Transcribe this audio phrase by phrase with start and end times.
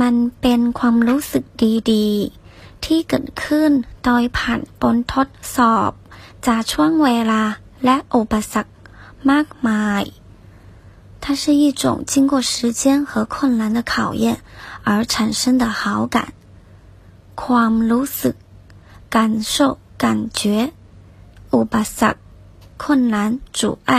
[0.00, 1.44] มันเป็นความรู้สึก
[1.92, 3.70] ดีๆ ที่เกิดขึ้น
[4.04, 5.90] โดยผ่านปนทดสอบ
[6.46, 7.42] จากช่วงเวลา
[7.84, 8.72] และอุปสรรค
[9.30, 10.04] มากมาย
[11.22, 14.24] 它是一种经过时间和困难的考验
[14.84, 16.16] 而产生的好感。
[17.42, 18.34] ความรู้สึก
[19.14, 19.16] 感
[19.52, 20.04] 受感
[20.38, 20.72] 觉
[21.54, 22.20] อุปสรรค
[22.82, 23.16] 困难
[23.58, 23.92] 阻碍